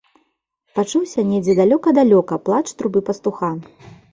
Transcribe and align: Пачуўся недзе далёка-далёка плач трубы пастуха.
Пачуўся 0.77 1.25
недзе 1.33 1.55
далёка-далёка 1.61 2.41
плач 2.49 2.65
трубы 2.81 2.99
пастуха. 3.11 3.53